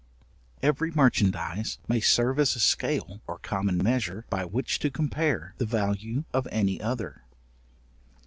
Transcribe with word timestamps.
Every 0.63 0.89
merchandize 0.89 1.77
may 1.87 1.99
serve 1.99 2.39
as 2.39 2.55
a 2.55 2.59
scale 2.59 3.21
or 3.27 3.37
common 3.37 3.77
measure, 3.77 4.25
by 4.31 4.45
which 4.45 4.79
to 4.79 4.89
compare 4.89 5.53
the 5.59 5.65
value 5.67 6.23
of 6.33 6.47
any 6.51 6.81
other. 6.81 7.21